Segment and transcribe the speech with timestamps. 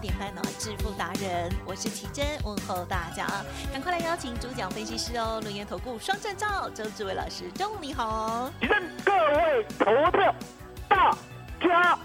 [0.00, 3.26] 点半呢致富达人，我是奇珍，问候大家。
[3.26, 10.34] 啊，赶快来邀请主讲分析师哦，轮研投顾双证照周志伟老师，中午你好，奇珍各位投票
[10.88, 11.10] 大
[11.60, 11.98] 家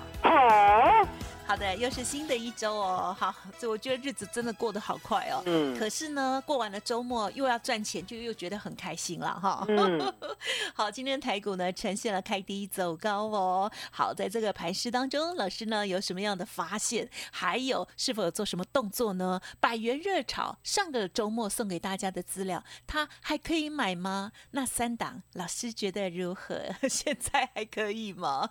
[1.56, 1.62] 好。
[1.62, 3.16] 的，又是新的一周哦。
[3.18, 5.42] 好，这我觉得日子真的过得好快哦。
[5.46, 5.74] 嗯。
[5.80, 9.64] 可是呢，过完了周末又要赚钱，就又觉得很开心了哈。
[9.70, 10.14] 嗯。
[10.76, 13.72] 好，今天台股呢呈现了开低走高哦。
[13.90, 17.10] 好，在这个盘势当中，老师呢有什么样的发现？
[17.32, 19.40] 还有是否有做什么动作呢？
[19.62, 24.34] 百元热炒上个周末送给大家的资料，它还可以买吗？
[24.52, 26.66] 那三档老师觉得如何？
[26.90, 28.50] 现在还可以吗？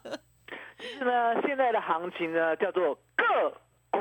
[0.84, 3.50] 其实呢，现在的行情呢叫做个
[3.90, 3.98] 股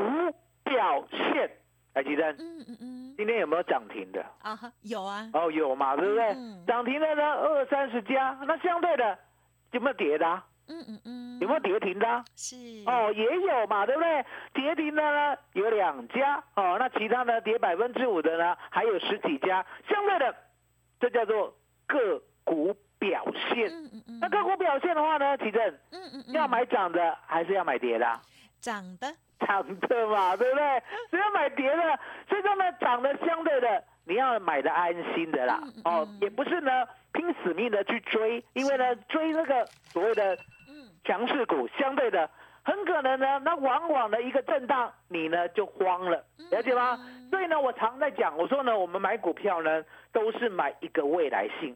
[0.65, 1.49] 表现。
[1.93, 4.21] 来，吉珍，嗯嗯嗯，今天有没有涨停的？
[4.41, 5.29] 啊，有啊。
[5.31, 6.35] 哦，有嘛，对不对？
[6.67, 8.37] 涨停的呢，二三十家。
[8.45, 9.17] 那相对的
[9.71, 10.43] 有没有跌的？
[10.67, 12.25] 嗯嗯嗯，有没有跌停的？
[12.35, 12.55] 是。
[12.85, 14.25] 哦，也有嘛，对不对？
[14.53, 16.43] 跌停的呢有两家。
[16.55, 19.65] 哦，那其他呢跌百分之五的呢还有十几家。
[19.87, 20.35] 相对的，
[20.99, 21.55] 这叫做
[21.87, 22.75] 个股。
[23.03, 23.69] 表现，
[24.21, 28.07] 那个股表现的话呢，奇正，嗯嗯要买涨的还是要买跌的？
[28.61, 29.13] 涨的，
[29.45, 30.83] 涨的嘛，对不对？
[31.11, 31.99] 只要买跌的，
[32.29, 35.61] 所以说呢，涨的相对的，你要买的安心的啦。
[35.83, 36.71] 哦，也不是呢，
[37.11, 40.37] 拼死命的去追，因为呢，追那个所谓的
[41.03, 42.29] 强势股，相对的，
[42.63, 46.97] 很可能呢，那往往的一个震荡，你呢就慌了，了解吗？
[47.29, 51.75] 所以呢，我常在讲，我说呢，我们买股票呢，都是买一个未来性。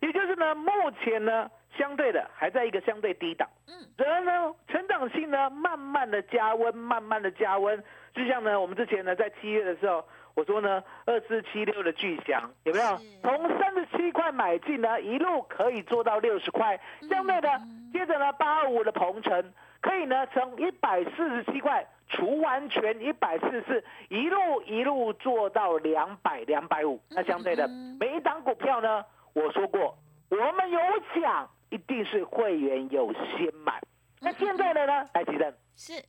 [0.00, 0.70] 也就是呢，目
[1.02, 7.82] 前呢，相对的还在一个相对低档，嗯，然而呢，成长性呢，慢慢的加温，慢慢的加温，
[8.14, 10.04] 就像呢，我们之前呢，在七月的时候，
[10.34, 12.98] 我说呢，二四七六的巨翔有没有？
[13.22, 16.78] 从三十七块买进呢，一路可以做到六十块，
[17.08, 17.48] 相对的，
[17.92, 27.68] 接着呢，八二五的鹏程可以呢，从一百四十七块除完全一百四十四，一路一路做到两百两百五，那相对的，
[28.00, 29.04] 每一档股票呢？
[29.40, 29.96] 我说过，
[30.28, 30.78] 我们有
[31.20, 33.80] 奖，一定是会员有先买。
[34.20, 35.08] 那现在的呢？
[35.14, 36.04] 来，吉正，是，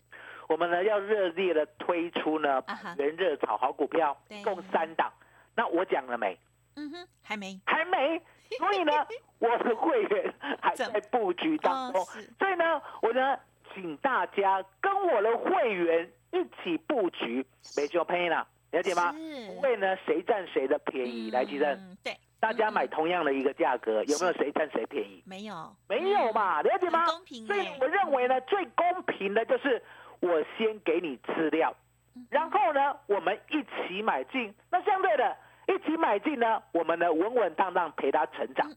[0.50, 2.62] 我们呢要热烈的推出呢，
[2.98, 5.12] 人热炒好股票，共三档。
[5.56, 6.38] 那我讲了没？
[6.76, 8.22] 嗯哼，还没，还没。
[8.58, 8.92] 所以呢，
[9.40, 12.04] 我的会员还在布局当中。
[12.38, 13.40] 所以呢，我呢，
[13.74, 17.46] 请大家跟我的会员一起布局，
[17.78, 19.14] 没就赔了，了解吗？
[19.48, 21.32] 不会呢，谁占谁的便宜？
[21.32, 22.14] 来，吉正，对。
[22.42, 25.24] 大家买同样的一个价格，有没有谁占谁便宜？
[25.28, 27.06] 没有，没有嘛，了解吗？
[27.06, 27.46] 公平。
[27.46, 29.82] 所以我认为呢，最公平的就是
[30.20, 31.72] 我先给你资料，
[32.32, 34.52] 然后呢，我们一起买进。
[34.72, 38.68] 那相对的，一起买进呢，我们呢稳稳当当陪他成长，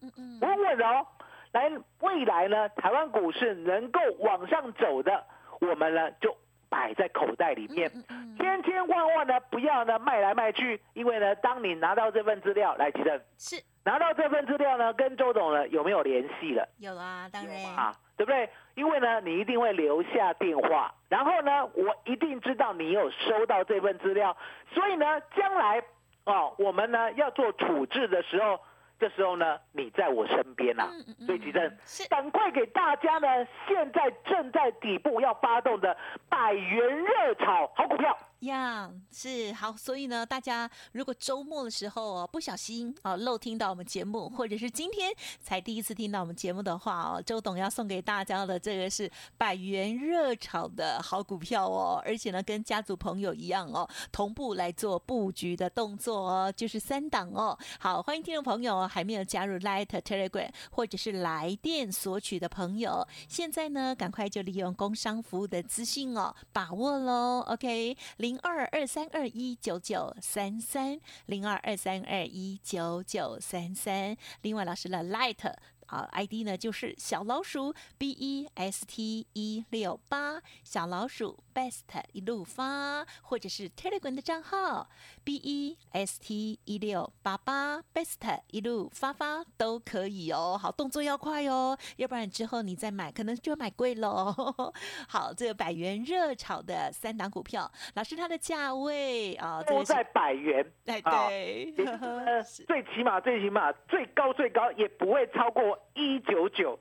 [0.42, 1.06] 稳稳哦。
[1.52, 1.70] 来
[2.00, 5.24] 未来呢，台湾股市能够往上走的，
[5.60, 6.36] 我们呢就
[6.74, 7.88] 摆在口袋里面，
[8.36, 16.68] 千千万万呢不要呢卖来卖去，因为呢，当你拿到这份资料来，吉正是拿到这份资料呢，跟周董呢有没有联系了？
[16.78, 18.50] 有啊，当然啊，对不对？
[18.74, 24.36] 因为呢，你一定会留下电话，然后呢，我一定知道你有收到这份资料，
[24.72, 25.80] 所以呢，将来
[26.24, 28.58] 哦，我们呢要做处置的时候。
[28.98, 30.88] 这时候呢，你在我身边呐，
[31.26, 31.76] 所以吉正，
[32.08, 33.28] 赶快给大家呢，
[33.66, 35.96] 现在正在底部要发动的
[36.28, 38.16] 百元热炒好股票。
[38.44, 57.58] 样是好，所以呢，大家如果周末的时候哦，不小心哦漏听到我们节目，或者是今天才第一次听到我们节目的话哦，周董要送给大家的这个是百元热炒的好股票哦，而且呢，跟家族朋友一样哦，同步来做布局的动作哦，就是三档哦。
[57.78, 67.40] 好，欢迎听众朋友还没有加入 Light Telegram 或者是来电索取的朋友，现在呢，赶快就利用工商服务的资讯哦，把握喽。
[67.48, 68.33] OK，零。
[68.34, 74.16] 零二二三二一九九三三，零二二三二一九九三三。
[74.42, 75.54] 另外，老师的 Light。
[75.86, 81.82] 啊，ID 呢就是小老鼠 B E S T 一六八，小老鼠 Best
[82.12, 84.88] 一路发，或者是 Telegram 的账号
[85.22, 90.58] B E S T 一六八八，Best 一路发发都可以哦。
[90.60, 94.34] 好，动作要快哦，要不然之后你再买，可能就买贵喽。
[95.08, 100.64] 好，这个百元热炒的三档股票，老师它的价位啊，都在百元。
[100.86, 101.72] 哎，对，
[102.66, 105.73] 最起码最起码最高最高也不会超过。
[105.94, 106.78] 一九九，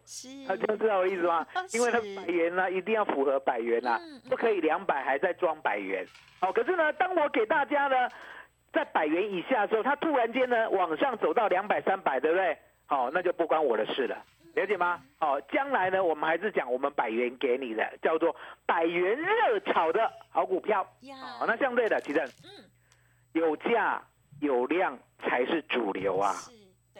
[0.47, 1.45] 大家知道我意思吗？
[1.73, 3.99] 因为它百元呢，一定要符合百元呐，
[4.29, 6.05] 不可以两百还在装百元。
[6.39, 8.09] 好，可是呢，当我给大家呢，
[8.71, 12.57] 在百元以下的时候，它突然间呢往上走到两百、三百，对不对？
[12.85, 14.23] 好，那就不关我的事了，
[14.55, 15.01] 了解吗？
[15.19, 18.35] 好，将来呢，我们还是讲我们百元给你的，叫做
[18.65, 20.83] 百元热炒的好股票。
[21.39, 22.65] 好，那相对的，其实，嗯，
[23.31, 24.01] 有价
[24.41, 26.33] 有量才是主流啊，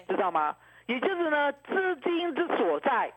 [0.08, 0.56] 知道吗？
[0.88, 3.12] 也就是呢，资金之所在，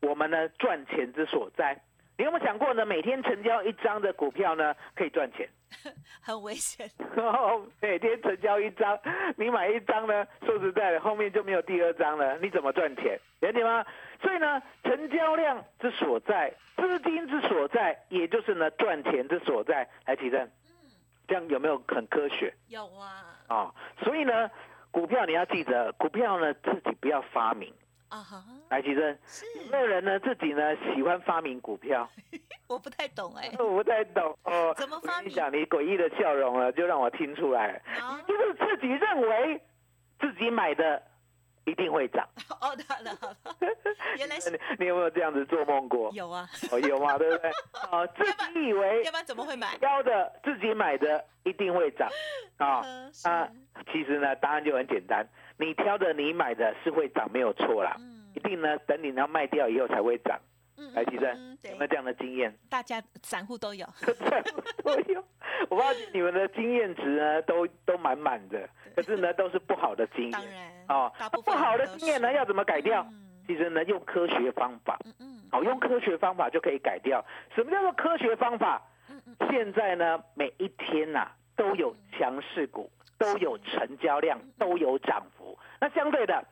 [0.00, 1.80] 我们呢赚钱之所在。
[2.16, 2.84] 你有没有想过呢？
[2.84, 5.48] 每天成交一张的股票呢，可以赚钱？
[6.20, 6.90] 很危险。
[7.80, 8.98] 每天成交一张，
[9.36, 13.16] 你买一张呢，说实在的，后面就没有第二张了，你怎么赚钱？
[13.40, 13.86] 了解吗？
[14.20, 19.88] 所以呢，成交量之所在，资金之所在，也就是呢赚钱之所在。
[20.04, 20.90] 来提正，嗯，
[21.28, 22.52] 这样有没有很科学？
[22.66, 23.38] 有啊。
[23.46, 24.50] 啊，所以呢。
[24.98, 27.72] 股票你要记得，股票呢自己不要发明
[28.08, 28.42] 啊哈。
[28.68, 29.16] 来，其实
[29.64, 32.10] 有没有人呢自己呢喜欢发明股票？
[32.66, 34.74] 我不太懂哎，我不太懂哦。
[34.76, 35.30] 怎么发明？
[35.30, 37.80] 你讲你诡异的笑容了，就让我听出来。
[38.26, 39.60] 就是自己认为
[40.18, 41.00] 自己买的。
[41.68, 42.26] 一定会涨
[42.60, 43.36] 哦，好了好了，
[44.18, 46.10] 原来是 你有没有这样子做梦过？
[46.12, 47.50] 有啊，哦有嘛，对不对？
[47.90, 49.76] 哦，自己以为要不然怎么会买？
[49.78, 52.08] 挑的自己买的一定会涨
[52.58, 52.82] 啊
[53.24, 53.48] 啊！
[53.92, 55.26] 其实呢，答案就很简单，
[55.58, 57.96] 你挑的你买的是会涨没有错啦，
[58.34, 60.38] 一定呢等你要卖掉以后才会涨。
[60.94, 62.54] 来，吉生有没有这样的经验？
[62.70, 65.22] 大家散户都有， 散户都有。
[65.68, 70.32] 我发现你们的经验值呢，都都满满的，可是呢，都是不好的经验。
[70.32, 71.12] 当然，哦，
[71.44, 73.06] 不好的经验呢，要怎么改掉？
[73.46, 74.98] 其实呢，用科学方法。
[75.04, 75.42] 嗯嗯。
[75.50, 77.24] 好，用科学方法就可以改掉。
[77.54, 78.82] 什么叫做科学方法？
[79.10, 79.36] 嗯嗯。
[79.50, 85.58] 现在呢，每一天呐，都有强势股，都有成交量，都有涨幅。
[85.80, 86.44] 那相对的。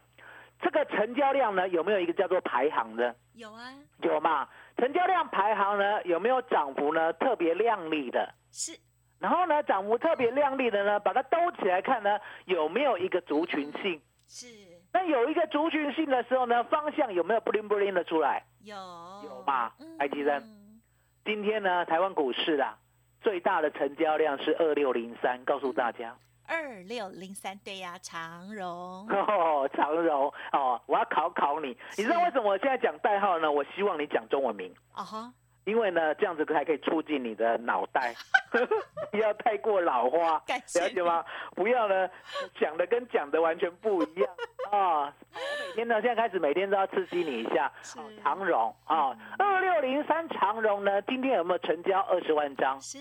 [0.60, 3.14] 这个成交量呢，有没有一个叫做排行的？
[3.34, 3.72] 有啊，
[4.02, 4.48] 有嘛？
[4.76, 7.12] 成交量排行呢，有没有涨幅呢？
[7.14, 8.34] 特别亮丽的？
[8.50, 8.78] 是。
[9.18, 14.00] 然后呢，涨幅特别亮丽的呢，把它兜起来看呢，有没有一个族群性？
[14.26, 14.46] 是。
[14.92, 18.42] 那有一个族群性的时候呢，方向有没有 bling bling 的出来？
[18.62, 18.74] 有。
[19.24, 19.72] 有嘛？
[19.98, 20.42] 埃及人，
[21.24, 22.78] 今天呢，台湾股市啊，
[23.20, 26.16] 最大的成交量是二六零三，告诉大家。
[26.48, 29.06] 二六零三对呀，长荣。
[29.08, 30.32] 哦，长荣。
[30.52, 33.50] 哦，我要考考你，你知道为什么我现在讲代号呢？
[33.50, 34.72] 我希望你讲中文名。
[34.92, 35.32] 啊哈，
[35.64, 38.14] 因为呢，这样子还可以促进你的脑袋，
[39.10, 41.24] 不要太过老花，了解吗？
[41.54, 42.08] 不要呢，
[42.60, 44.30] 讲的跟讲的完全不一样。
[44.70, 45.12] 啊！
[45.34, 47.70] 我每天呢，现在开始每天都要刺激你一下，
[48.22, 48.74] 长荣。
[48.84, 52.80] 啊，二六零三长荣呢，今天有没有成交二十万张？
[52.80, 52.98] 是，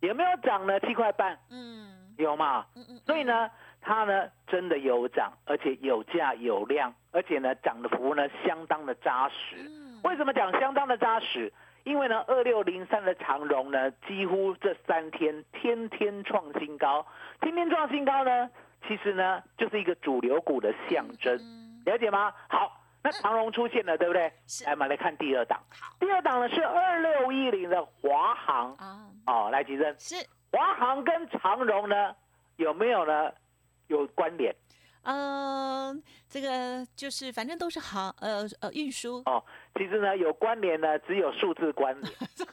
[0.00, 0.80] 有没有涨呢？
[0.80, 1.85] 七块半，嗯。
[2.16, 2.66] 有嘛？
[3.04, 9.56] 所以呢，它呢真的有涨，而且有价有量，而且呢涨的幅呢相当的扎实。
[10.02, 11.52] 为什么讲相当的扎实？
[11.84, 17.06] 因为呢，二六零三的长荣呢，几乎这三天天天创新高，
[17.40, 18.50] 天天创新高呢，
[18.88, 21.38] 其实呢就是一个主流股的象征，
[21.84, 22.32] 了解吗？
[22.48, 24.22] 好，那长荣出现了，对不对？
[24.64, 25.60] 来，我们来看第二档。
[26.00, 29.06] 第二档呢是二六一零的华航啊。
[29.26, 29.94] 哦，来，吉珍。
[29.98, 30.16] 是
[30.52, 32.14] 华航跟长荣呢
[32.56, 33.30] 有没有呢
[33.88, 34.54] 有关联？
[35.08, 39.40] 嗯，这个就是反正都是航呃呃运输哦。
[39.76, 42.44] 其实呢，有关联呢，只有数字关联， 什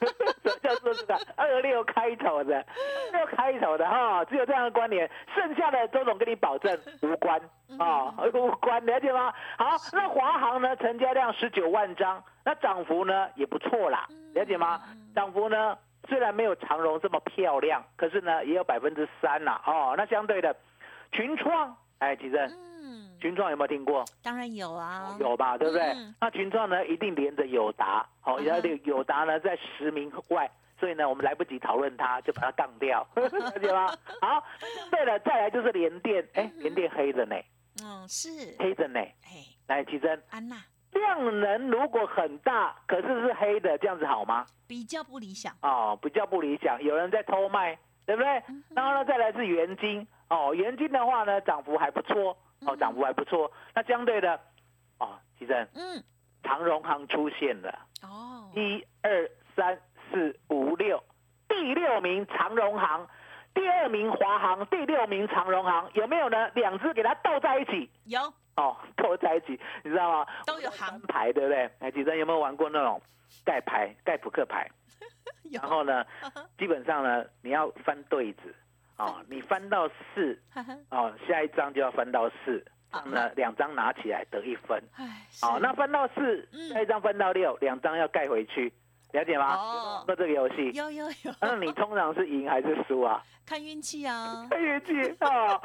[0.43, 7.41] 么叫做这个二六开头的，二六开头的哈，只有这样的关联，剩下的周总跟你保证无关
[7.79, 9.33] 啊，无关，了解吗？
[9.57, 14.79] 好，那华航呢，成交量十九万张，那涨幅呢也不错啦，了解吗？
[15.15, 15.75] 涨幅呢
[16.07, 20.55] 虽然没有长荣这么漂亮，可是呢也有百分之三啦，哦，那相对的
[21.11, 21.75] 群创。
[21.99, 22.37] 哎，其实。
[22.85, 24.03] 嗯，群创有没有听过？
[24.21, 25.95] 当然有啊，有吧，对不对？
[26.19, 33.87] 那群创呢，一定连着友达，好，然后友达呢在十名外，所以呢，我们来不及讨论它，就把它杠掉， 了解吗？
[34.19, 34.43] 好，
[34.91, 37.35] 对了，再来就是联电，哎，联电黑的呢，
[37.81, 38.29] 嗯，是
[38.59, 40.57] 黑的呢，哎，来，奇珍，安娜，
[40.93, 44.45] 量能如果很大，可是是黑的，这样子好吗？
[44.67, 48.43] 比较不理想哦，比较不理想，有人在偷卖，对不对？
[48.75, 50.07] 然后呢，再来是元金。
[50.29, 52.35] 哦，元金的话呢，涨幅还不错，
[52.65, 53.51] 哦，涨幅还不错。
[53.75, 54.39] 那相对的，
[54.97, 56.03] 哦，其实，嗯，
[56.41, 61.03] 长荣行出现了，哦，一二三四五六，
[61.47, 63.07] 第六名长荣行，
[63.53, 66.49] 第二名华航，第六名长荣行，有没有呢？
[66.55, 68.19] 两只给它斗在一起，有，
[68.57, 70.27] 哦，都在一起，你知道吗？
[70.45, 71.69] 都有行牌，对不对？
[71.79, 73.01] 哎，其实有没有玩过那种
[73.43, 74.69] 盖牌、盖扑克牌？
[75.51, 76.05] 然后呢，
[76.57, 78.53] 基本上呢，你要翻对子。
[78.95, 80.39] 哦，你翻到四，
[80.91, 82.63] 哦，下一张就要翻到四，
[83.05, 84.79] 那两张拿起来得一分。
[85.41, 88.71] 哦，那翻到四，下一张翻到六，两张要盖回去，
[89.13, 89.55] 了解吗？
[89.55, 91.31] 哦，那这个游戏有有有。
[91.39, 93.23] 那你通常是赢还是输啊？
[93.45, 94.47] 看运气啊！
[94.49, 95.61] 看运气哦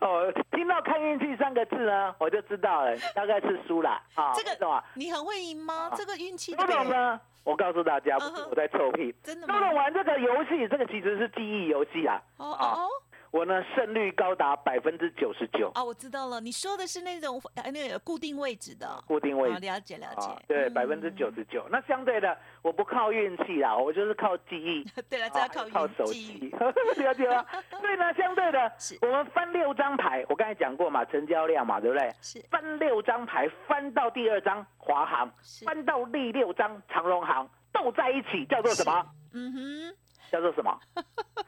[0.00, 4.32] 哦，听到“看运气”三个字呢，我就知道了，大概是输了啊。
[4.34, 4.82] 这个懂吗？
[4.94, 5.90] 你很会赢吗？
[5.94, 7.20] 这个运气不懂呢。
[7.44, 8.16] 我告诉大家，
[8.50, 9.14] 我在臭屁。
[9.22, 9.58] 真的吗？
[9.60, 12.20] 弄玩这个游戏，这个其实是记忆游戏啊。
[12.38, 12.88] 哦哦。
[13.30, 15.70] 我呢，胜率高达百分之九十九。
[15.74, 17.40] 啊，我知道了，你说的是那种
[17.72, 19.02] 那个固定位置的。
[19.06, 19.60] 固定位置。
[19.60, 20.28] 了解了解。
[20.46, 21.66] 对，百分之九十九。
[21.70, 24.82] 那相对的，我不靠运气啦，我就是靠记忆。
[25.10, 26.50] 对了，这要靠靠手机。
[26.96, 27.44] 了解吗？
[27.70, 32.10] 所以呢，相对的，我们翻六张牌，我刚才讲过嘛，成交量嘛，对不对？
[32.22, 32.40] 是。
[32.50, 35.30] 翻六张牌，翻到第二张华航，
[35.66, 39.06] 翻到第六张长荣航，斗在一起叫做什么？
[39.34, 39.96] 嗯哼。
[40.30, 40.78] 叫做什么？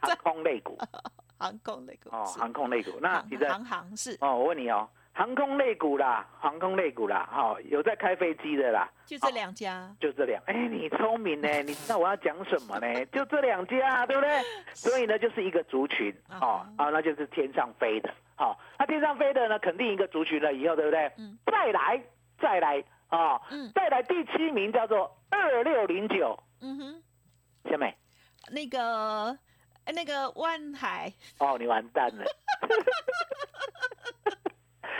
[0.01, 0.77] 航空类股。
[1.41, 4.17] 航空类股哦，航空类股那你在航航是。
[4.21, 13.05] 哦，我问你哦，航空类股啦，航空类股啦，好有在开飞机的啦，就这两家，就这两，哎，你聪明呢， 你知道我要讲什么呢？
[13.07, 14.39] 就这两家，对不对？
[14.73, 21.11] 所以呢，就是一个族群哦，啊，那就是天上飞的，好，那天上飞的呢，肯定一个族群了，以后对不对？
[21.17, 22.01] 嗯，再来，
[22.39, 27.03] 再来啊，嗯，再来第七名叫做二六零九，嗯哼，
[27.69, 27.95] 小美，
[28.51, 29.37] 那个。
[29.85, 32.25] 那个万海哦，你完蛋了！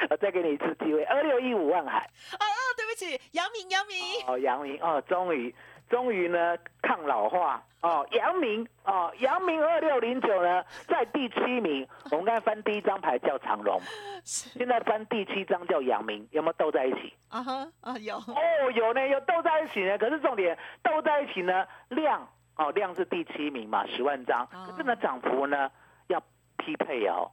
[0.10, 2.00] 我再给你一次机会，二六一五万海。
[2.34, 3.98] 哦哦，对不起，杨明，杨明。
[4.28, 5.56] 哦，杨明哦，终于，
[5.90, 11.88] 终于呢，抗老化哦，杨明哦，杨明二六零九呢，在第七名。
[12.12, 13.80] 我们刚才翻第一张牌叫长荣，
[14.26, 17.14] 现在翻第七张叫杨明，有没有斗在一起？
[17.30, 18.36] 啊哈啊有哦
[18.76, 19.98] 有呢，有斗在一起呢。
[19.98, 22.28] 可是重点斗在一起呢，量。
[22.58, 25.70] 哦，量是第七名嘛，十万张，可是呢涨幅呢
[26.08, 26.22] 要
[26.58, 27.30] 匹配哦。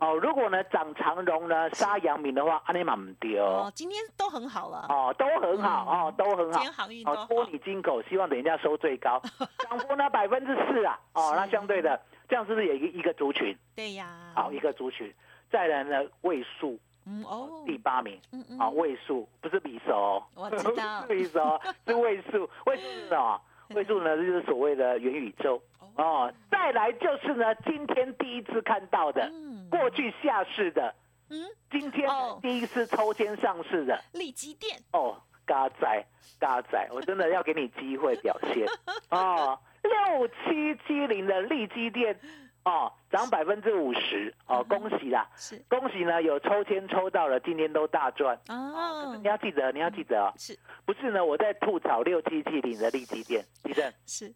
[0.00, 3.42] 哦，如果呢涨长荣呢杀阳明的话，阿尼玛唔丢。
[3.44, 4.86] 哦，今天都很好了。
[4.88, 6.52] 哦，都很好哦，都很好。
[6.52, 9.20] 今天航运哦，托你金口，希望等一下收最高，
[9.68, 10.98] 涨幅呢百分之四啊。
[11.12, 13.56] 哦，那相对的，这样是不是有一一个族群？
[13.76, 14.32] 对呀。
[14.34, 15.12] 好，一个族群。
[15.50, 18.18] 再来呢位数，嗯哦，第八名。
[18.32, 18.58] 嗯嗯。
[18.58, 20.20] 好，位数不是比手。
[20.34, 21.02] 我知道。
[21.06, 22.50] 是比手，是位数。
[22.66, 23.40] 位数是什么？
[23.70, 25.62] 位数呢，就是所谓的元宇宙
[25.96, 26.32] 哦。
[26.50, 29.30] 再来就是呢，今天第一次看到的，
[29.70, 30.94] 过去下市的，
[31.30, 32.08] 嗯，今天
[32.42, 35.16] 第一次抽签上市的利基店哦，
[35.46, 36.06] 嘎仔
[36.38, 38.66] 嘎仔，我真的要给你机会表现
[39.10, 39.58] 哦。
[39.82, 42.18] 六七七零的利基店。
[42.64, 45.28] 哦，涨百分之五十哦，恭喜啦！
[45.36, 49.14] 是恭喜呢，有抽签抽到了，今天都大赚哦。
[49.20, 50.32] 你要记得，你要记得哦。
[50.38, 51.22] 是，不是呢？
[51.22, 54.32] 我在吐槽六七七零的利基店，地震是。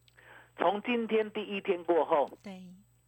[0.58, 2.62] 从今天第一天过后，对，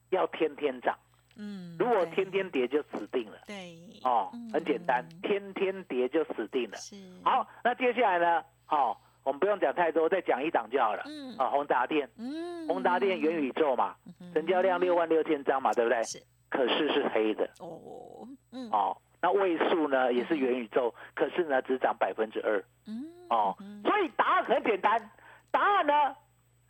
[0.09, 0.97] 要天天涨。
[1.37, 3.39] 嗯，如果天天跌就死定了。
[3.47, 6.79] 对，哦，很简单，天天跌就死定了。
[6.79, 6.97] 是。
[7.23, 8.43] 好，那接下来呢？
[8.65, 8.99] 好。
[9.25, 11.03] 我们不用讲太多，再讲一档就好了。
[11.07, 13.95] 嗯，啊，宏达电，嗯，宏达电元宇宙嘛，
[14.33, 16.03] 成交量六万六千张嘛，对不对？
[16.05, 16.23] 是。
[16.49, 17.49] 可是是黑的。
[17.61, 18.69] 哦，嗯。
[18.71, 22.63] 哦，那位数呢也是元宇宙，可是呢只涨百分之二。
[22.87, 25.11] 嗯，哦，所以答案很简单，
[25.51, 25.93] 答案呢，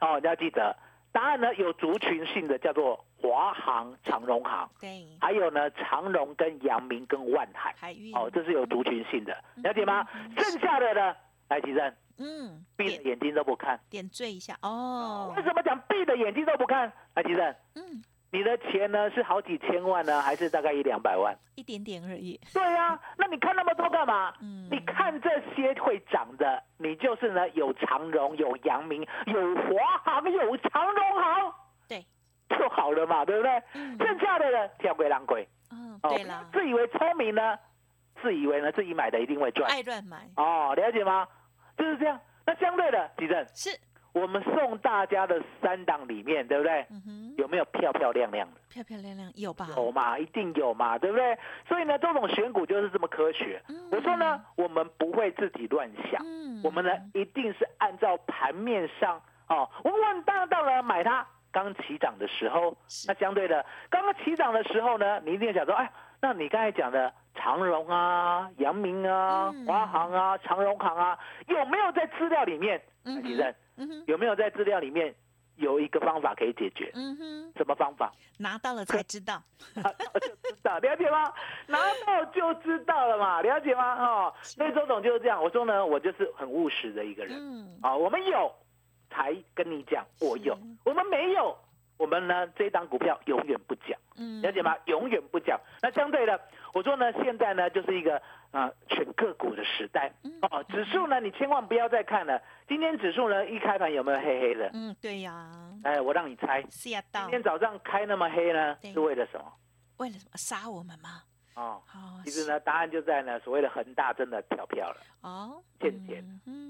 [0.00, 0.76] 哦你要记得，
[1.12, 10.07] 答案呢有族群性的叫做华航、长荣航，对，还有呢长荣跟阳明跟万海，海运，哦这是有族群性的，了解吗？
[10.37, 11.16] 剩下的呢，
[11.50, 15.35] 来奇正，嗯，闭着眼睛都不看，点缀一下哦。
[15.37, 16.90] 为什么讲闭着眼睛都不看？
[17.14, 18.02] 来奇正，嗯。
[18.33, 21.37] 你的钱呢是好几千万呢，还是大概一两百万？
[21.57, 22.40] 一点点而已。
[22.54, 24.33] 对呀，那你看那么多干嘛？
[24.40, 31.52] 嗯，你看这些会涨的，你就是呢有长荣、有阳明、有华航、有长荣航，
[31.88, 32.07] 对，
[32.50, 33.61] 就好了嘛，对不对？
[33.99, 35.49] 剩下的呢，跳鬼狼鬼。
[35.73, 37.59] 嗯，对了，自以为聪明呢，
[38.23, 40.19] 自以为呢自己买的一定会赚，爱乱买。
[40.37, 41.26] 哦，了解吗？
[41.81, 42.21] 就是这样。
[42.47, 43.71] 那相对的，地震是。
[44.13, 46.85] 我们送大家的三档里面，对不对？
[47.39, 48.61] 有没有漂漂亮亮的？
[48.69, 49.69] 漂漂亮亮有吧？
[49.77, 51.39] 有嘛，一定有嘛，对不对？
[51.69, 53.63] 所以呢，这种选股就是这么科学。
[53.93, 56.21] 我说呢，我们不会自己乱想，
[56.65, 61.25] 我们呢一定是按照盘面上哦，稳稳当当的买它。
[61.53, 65.89] 刚起涨的时候，那相对的，刚刚起涨的时候呢，你一定想说，哎，
[66.21, 71.19] 那你刚才讲的长荣啊、阳明啊、华航啊、长荣航啊，
[71.49, 72.81] 有没有在资料里面？
[73.05, 73.55] 其实。
[74.07, 75.15] 有没有在资料里面
[75.57, 76.91] 有一个方法可以解决？
[76.95, 78.13] 嗯哼，什么方法？
[78.39, 79.43] 拿到了才知道，
[79.75, 81.33] 就知道了解吗？
[81.67, 83.95] 拿到就知道了嘛，了解吗？
[84.05, 85.43] 哦，所以周总就是这样。
[85.43, 87.39] 我说呢，我就是很务实的一个人。
[87.39, 88.53] 嗯，啊，我们有
[89.09, 91.57] 才跟你讲，我有；我们没有，
[91.97, 93.99] 我们呢这档股票永远不讲。
[94.17, 94.77] 嗯，了解吗？
[94.87, 95.59] 永远不讲。
[95.81, 96.39] 那相对的，
[96.73, 98.21] 我说呢，现在呢就是一个。
[98.53, 100.12] 啊，选个股的时代
[100.50, 102.43] 哦，指数呢，你千万不要再看了。
[102.67, 104.69] 今天指数呢，一开盘有没有黑黑的？
[104.75, 105.49] 嗯，对呀。
[105.85, 109.53] 哎，我让你猜，今天早上开那么黑呢，是为了什么？
[109.99, 110.31] 为了什么？
[110.37, 111.23] 杀我们吗？
[111.55, 111.81] 哦，
[112.25, 116.25] 其实呢，答案就在呢，所谓的恒大真的跳票了哦，欠钱，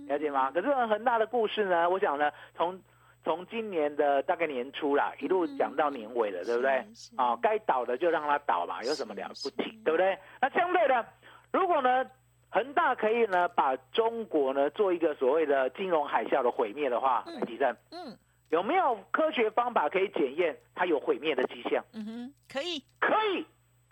[0.07, 0.51] 了解吗？
[0.51, 2.79] 可是恒大的故事呢，我想呢，从
[3.23, 6.85] 从今年的大概年初啦，一路讲到年尾了，对不对？
[7.17, 10.19] 啊，该倒的就让它倒嘛，有什么了不起，对不对？
[10.41, 11.07] 那相对的。
[11.53, 12.07] 如果呢，
[12.51, 18.17] 恒大可以呢把中国呢做一个所谓的金融海啸的毁灭的话，李正，嗯，
[18.49, 21.85] 有没有科学方法可以检验它有毁灭的迹象？
[21.93, 23.45] 嗯哼，可以，可以，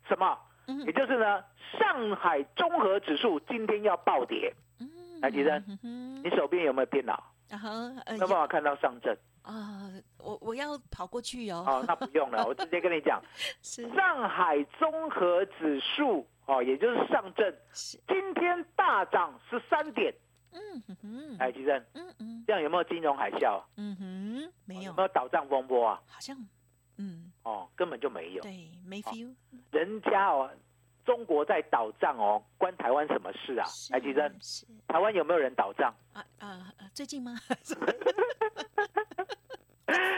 [0.08, 0.38] 什么？
[0.68, 1.44] 嗯，也就是呢，
[1.78, 4.52] 上海综合指数今天要暴跌。
[4.80, 4.88] 嗯，
[5.20, 5.62] 来，李正，
[6.22, 7.22] 你手边有没有电脑？
[7.48, 7.70] 然后，
[8.16, 9.16] 有办法看到上证？
[9.42, 11.64] 啊，我我要跑过去哦。
[11.66, 13.22] 哦，那不用了， 我直接跟你讲，
[13.62, 16.26] 上海综合指数。
[16.46, 17.54] 哦，也就是上证
[18.06, 20.14] 今天大涨十三点。
[20.50, 23.62] 嗯哼哼，哎，吉正，嗯嗯，这样有没有金融海啸？
[23.76, 24.82] 嗯哼，没有。
[24.84, 26.00] 有没有倒账风波啊？
[26.06, 26.34] 好像，
[26.96, 28.42] 嗯，哦，根本就没有。
[28.42, 29.34] 对，没 feel。
[29.70, 30.50] 人家哦，
[31.08, 33.64] 中国在倒账哦，关台湾什么事啊？
[33.92, 34.30] 哎，吉正，
[34.86, 35.90] 台湾有没有人倒账？
[36.12, 37.34] 啊啊，最近吗？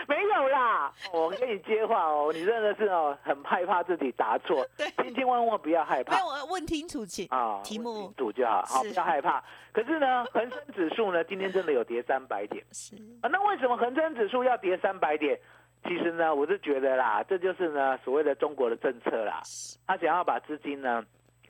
[0.08, 6.16] 没有啦，我跟你接话哦，你真的是哦，很害怕自己答错，千千万万不要害怕。
[6.18, 9.40] 那我问清楚请啊，题目主就好，好不要害怕。
[9.72, 15.38] 可是呢，恒生指数呢，今天真的有跌三百点，是啊，那为什么恒生指数要跌三百点？
[15.82, 19.40] 其实呢，我是觉得啦，这就是呢所谓的中国的政策啦，
[19.86, 21.04] 他想要把资金呢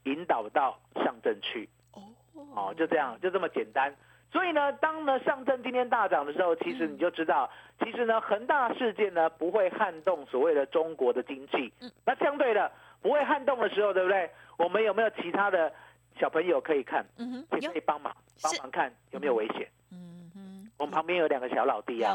[0.04, 2.02] 引导到上证去，哦，
[2.54, 3.94] 哦，就这样，就这么简单。
[4.32, 11.72] 所以呢，当呢上证今天大涨的时候，其实你就知道，其实呢恒大事件呢不会撼动所谓的中国的经济。
[11.80, 11.90] 嗯。
[12.06, 12.70] 那相对的
[13.02, 14.30] 不会撼动的时候，对不对？
[14.56, 15.72] 我们有没有其他的
[16.18, 17.04] 小朋友可以看？
[17.18, 17.46] 嗯哼。
[17.50, 19.68] 可以帮忙帮忙看有没有危险？
[20.80, 22.14] 我们旁边有两个小老弟啊。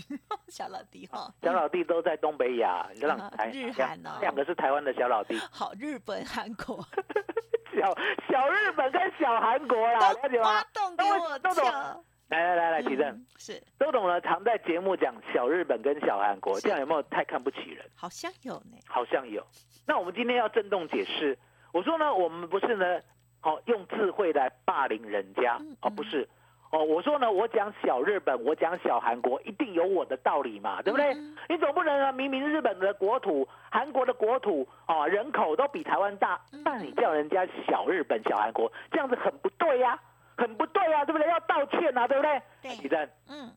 [0.48, 1.32] 小老弟哈。
[1.42, 4.18] 小老弟都在东北亚，你让台日韩哦。
[4.20, 5.34] 两个是台湾的小老弟。
[5.50, 6.86] 好，日本、韩国。
[7.74, 7.90] 小
[8.28, 10.62] 小日本跟小韩国啦，了解吗？
[10.74, 12.04] 都懂。
[12.28, 14.20] 来来来来，提正是都懂了。
[14.20, 17.90] 常在节目讲小日本跟小韩国，这样有没有太看不起人？
[17.94, 19.42] 好像有呢，好像有。
[19.86, 21.38] 那我们今天要震动解释，
[21.72, 23.00] 我说呢，我们不是呢，
[23.40, 26.28] 好用智慧来霸凌人家，哦，不是。
[26.72, 31.14] 哦，我说呢，我讲小日本，我讲小韩国，一定有我的道理嘛，对不对？
[31.46, 40.00] 你总不能啊，明明日本的国土、韩国的国土哦，人口都比台湾大，那你叫人家小日本、小韩国，这样子很不对呀，
[40.34, 41.28] 很不对呀，对不对？
[41.28, 42.40] 要道歉啊，对不对？
[42.62, 43.50] 李正，嗯，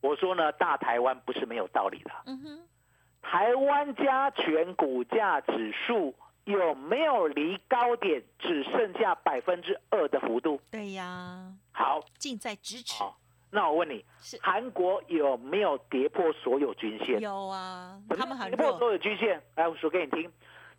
[0.00, 2.10] 我说呢，大台湾不是没有道理的。
[2.24, 2.68] 嗯哼，
[3.20, 6.14] 台湾加权股价指数。
[6.44, 10.60] 有没有离高点只剩下百分之二的幅度？
[10.70, 13.02] 对呀，好，近在咫尺。
[13.50, 14.04] 那我问你，
[14.42, 17.20] 韩国有没有跌破所有均线？
[17.20, 19.40] 有啊，他们跌破所有均线。
[19.54, 20.30] 来，我说给你听，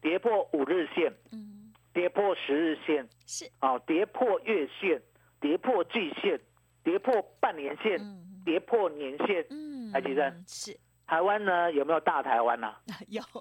[0.01, 5.01] 跌破五日线，嗯，跌破十日线，是哦，跌破月线，
[5.39, 6.39] 跌破季线，
[6.83, 7.97] 跌破半年线，
[8.43, 9.45] 跌破年线。
[9.49, 11.71] 嗯，还记得是台湾呢？
[11.71, 12.75] 有没有大台湾呢？
[13.07, 13.21] 有。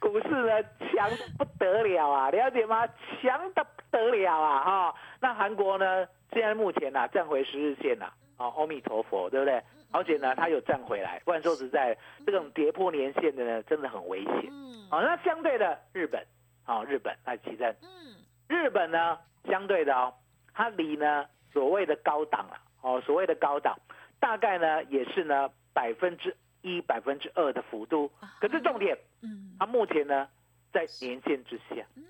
[0.00, 2.86] 股市呢强的不得了啊， 了解吗？
[3.20, 4.64] 强的不得了啊！
[4.64, 6.06] 哈，那韩国呢？
[6.32, 9.62] 现在目前呢站回十日线了，哦，阿弥陀佛，对不对？
[9.92, 11.20] 而且呢，它有站回来。
[11.24, 14.48] 不然说实在，这种跌破年线的呢，真的很危险。
[14.50, 14.88] 嗯。
[14.90, 16.24] 好，那相对的日本。
[16.64, 17.74] 好，日本来起阵。
[17.82, 18.16] 嗯，
[18.48, 20.14] 日本呢，相对的哦，
[20.54, 23.76] 它离呢所谓的高档啊，哦，所谓的高档，
[24.18, 28.10] 大概呢也是呢百分之一、百分之二的幅度。
[28.40, 30.26] 可是重点，嗯，它目前呢
[30.72, 31.84] 在年线之下。
[31.96, 32.04] 嗯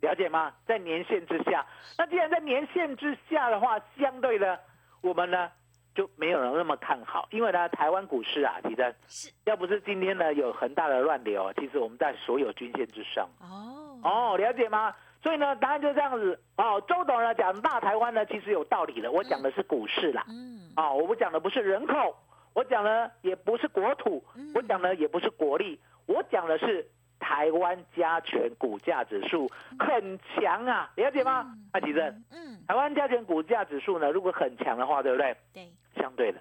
[0.00, 0.52] 了解吗？
[0.66, 1.64] 在年线之下。
[1.96, 4.58] 那既然在年线之下的话，相对的，
[5.00, 5.48] 我们呢？
[5.94, 13.28] 就没有人那么看好，因为呢，台湾股市啊，其实是要不是今天呢有很大的乱流，其实我们在所有均线之上。
[13.40, 14.92] 哦哦，了解吗？
[15.22, 16.40] 所以呢，答案就这样子。
[16.56, 19.12] 哦，周董呢讲大台湾呢，其实有道理的。
[19.12, 20.24] 我讲的是股市啦。
[20.28, 20.72] 嗯。
[20.74, 22.16] 啊，我不讲的不是人口，
[22.54, 24.22] 我讲的也不是国土，
[24.54, 26.86] 我讲的也不是国力，我讲的是
[27.18, 31.54] 台湾加权股价指数很强啊，了解吗？
[31.72, 32.24] 阿吉正。
[32.30, 32.62] 嗯。
[32.66, 35.36] 台湾加权股价指数呢，如果很强的话，对不对？
[35.52, 35.68] 对。
[35.96, 36.40] 相对的，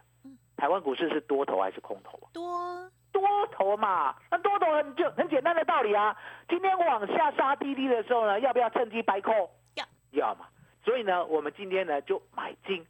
[0.57, 2.19] 台湾股市是多头还是空头？
[2.33, 3.21] 多多
[3.51, 6.15] 头嘛，那多头很就很简单的道理啊。
[6.49, 9.31] 今天往下杀滴滴的时候呢，要不要趁机白扣？
[9.75, 10.47] 要要嘛。
[10.83, 12.83] 所以呢，我们今天呢就买进，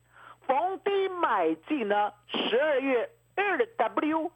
[0.47, 4.31] 逢低买进呢，十二月二 W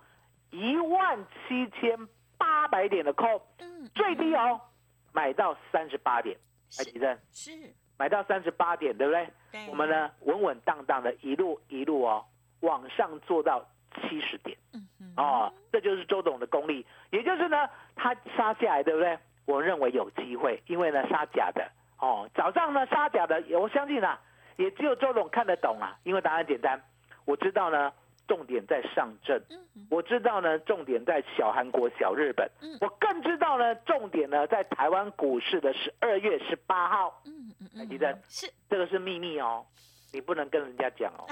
[0.51, 4.59] 一万七千八百点的扣，嗯，最低哦，
[5.11, 6.37] 买到三十八点，
[6.77, 7.19] 来几阵？
[7.31, 7.51] 是。
[7.97, 9.29] 买到三十八点，对不对？
[9.51, 9.67] 对。
[9.69, 12.25] 我们呢，稳稳当当的一路一路哦，
[12.59, 13.65] 往上做到
[13.95, 14.57] 七十点。
[14.73, 15.13] 嗯嗯。
[15.15, 16.85] 哦，这就是周董的功力。
[17.11, 19.17] 也就是呢，他杀下来，对不对？
[19.45, 24.19] 我认为有机会，因为呢，杀假的哦，早上呢杀假的，我相信啊，
[24.57, 26.81] 也只有周董看得懂啊，因为答案简单，
[27.25, 27.91] 我知道呢。
[28.27, 29.39] 重点在上证，
[29.87, 30.57] 我知道呢。
[30.57, 32.49] 重点在小韩国、小日本，
[32.81, 33.75] 我更知道呢。
[33.85, 37.21] 重点呢在台湾股市的十二月十八号。
[37.25, 39.63] 嗯嗯嗯，记得是这个是秘密哦，
[40.11, 41.29] 你不能跟人家讲哦。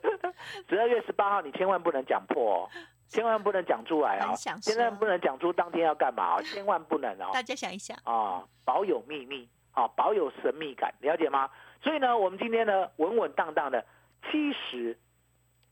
[0.70, 2.70] 十二月十八号你千万不能讲破哦，
[3.08, 4.32] 千万不能讲出来哦，
[4.62, 7.28] 千万不能讲出当天要干嘛哦，千万不能哦。
[7.34, 11.50] 大家想一想啊，保有秘密啊，保有神秘感，了解吗？
[11.82, 13.84] 所以呢，我们今天呢稳稳当当的
[14.30, 14.96] 七十。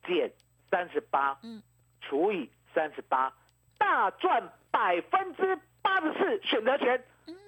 [0.07, 0.31] 减
[0.71, 1.63] 三十八，嗯，
[2.03, 3.33] 除以三十八，
[3.79, 7.03] 大赚百分之八十四选择权，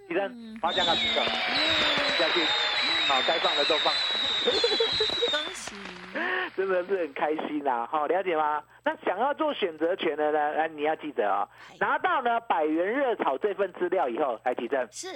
[0.08, 2.42] 李生，发奖卡举手，下去，
[3.08, 3.92] 好，该放的都放，
[5.30, 5.76] 恭喜，
[6.56, 8.64] 真的是很开心呐，好，了解吗？
[8.82, 11.46] 那想要做选择权的呢，来，你要记得啊，
[11.78, 15.08] 拿到呢百元热炒这份资料以后，来提证，是，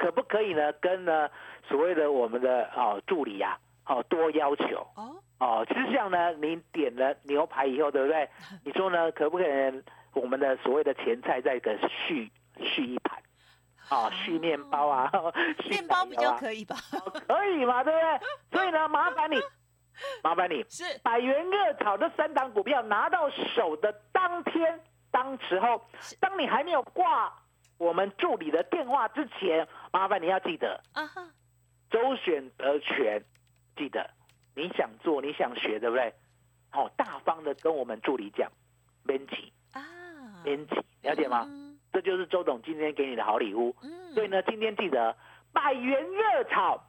[0.00, 0.72] 可不可以呢？
[0.80, 1.28] 跟呢
[1.68, 5.14] 所谓的我们的哦助理呀，哦多要求哦。
[5.38, 8.28] 哦，就像呢，你点了牛排以后，对不对？
[8.64, 9.82] 你说呢，可不可以
[10.14, 13.18] 我们的所谓的前菜再给续续一盘？
[13.90, 15.10] 啊，续面包 啊，
[15.68, 16.76] 面包比较可以吧？
[17.28, 18.20] 可以嘛，对不对？
[18.58, 19.36] 所以呢，麻烦你，
[20.22, 25.82] 麻烦你，是百元热炒这三档股票拿到手的当天、当时候，
[26.20, 27.32] 当你还没有挂
[27.80, 31.26] 我们助理的电话之前，麻烦你要记得啊哈，
[31.90, 33.24] 周选择权，
[33.74, 34.10] 记得。
[34.54, 36.12] 你想做，你想学，对不对？
[36.68, 38.52] 好，大方的跟我们助理讲，
[39.06, 39.80] 编辑啊，
[40.44, 41.46] 编辑，了解吗？
[41.90, 43.74] 这就是周董今天给你的好礼物。
[43.82, 45.16] 嗯，所以呢，今天记得
[45.50, 46.84] 百元热炒，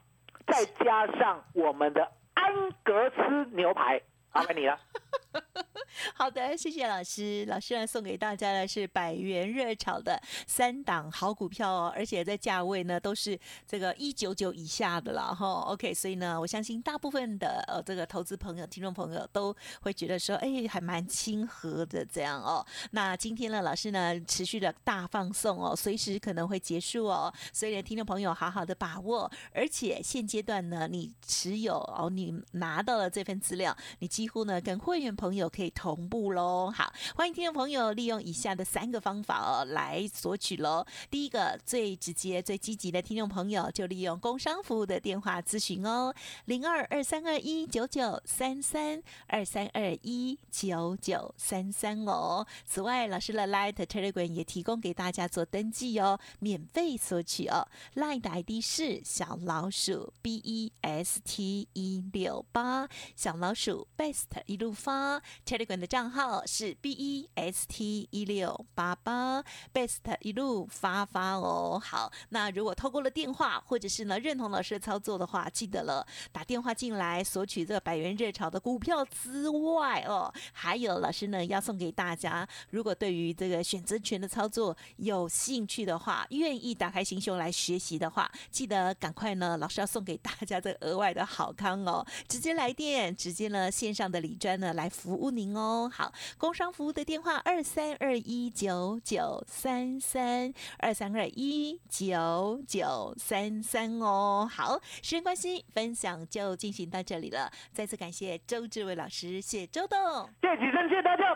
[0.46, 4.02] 再加上我们的安格斯牛排，
[4.34, 4.78] 麻烦你了。
[6.16, 7.46] 好的，谢谢老师。
[7.48, 15.46] 老师呢送给大家的是百元热炒的三档好股票哦，而且在价位呢都是这个一九九以下的了哈。
[15.68, 22.66] OK，所以呢，我相信大部分的呃这个投资朋友、听众朋友都会觉得说，哎，还蛮亲和的这样哦。
[22.92, 29.30] 那今天呢，老师呢持续的大放送哦，随时可能会结束哦，所以呢听众朋友好好的把握。
[29.54, 35.72] 而且现阶段呢，你持有哦，你拿到了这份资料，你几乎呢跟会员朋友可以。
[35.74, 40.86] 同步喽，好，欢迎听众朋友利用以下的三个方法哦来索取喽。
[41.10, 46.14] 第一个最直接、最积极的听众朋友，就利用工商服务的电话咨询哦，
[46.46, 52.46] 零二二三二一九九三三二三二一九九三三哦。
[52.64, 57.68] 此外，老师的 Light Telegram 也提供给大家做登记哦，免费索取哦。
[57.96, 65.11] Light 的 ID 是小老鼠 B E S T 一六八，小老鼠 Best 一路发
[65.46, 65.82] Telegram。
[65.82, 69.44] 的账号是 B E S T 一六八八
[69.74, 71.82] ，Best 一路发发哦。
[71.84, 95.90] 好，那如果透过了电话，或者是呢认同老师的操作的话，记得了打电话进来索取这百元热潮的股票之外哦，还有老师呢要送给大家，如果对于这个选择权的操作有兴趣的话，愿意打开心胸来学习的话，记得赶快呢，老师要送给大家这额外的好康哦，直接来电，直接呢线上的李专呢来服务您哦。
[95.92, 104.48] 好，工商服务的电话二三二一九九三三二三二一九九三三哦。
[104.50, 107.52] 好，时间关系，分享就进行到这里了。
[107.74, 109.98] 再次感谢周志伟老师，谢周董，
[110.40, 111.36] 谢谢，谢谢大家，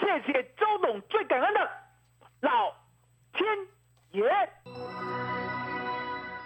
[0.00, 1.60] 谢谢周董，最感恩的
[2.40, 2.72] 老
[3.34, 3.44] 天
[4.12, 5.73] 爷。